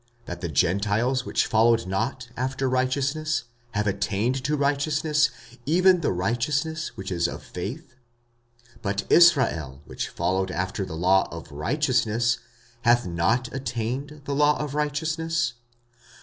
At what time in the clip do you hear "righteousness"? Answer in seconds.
2.67-3.43, 4.57-5.29, 6.11-6.97, 11.51-12.39, 14.73-15.53